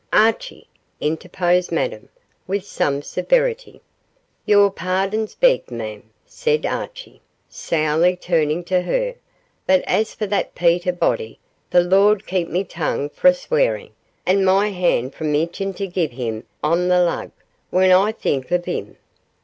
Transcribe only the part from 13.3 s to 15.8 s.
swearin', an' my hand from itching